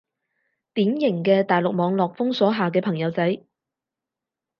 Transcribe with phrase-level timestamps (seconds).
[0.73, 3.43] 典型嘅大陸網絡封鎖下嘅朋友仔